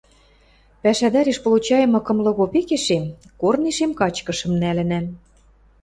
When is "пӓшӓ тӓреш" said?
0.81-1.37